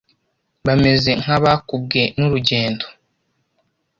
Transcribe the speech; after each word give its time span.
bameze 0.65 1.11
nk’abakubwe 1.21 2.01
n’urugendo; 2.17 2.85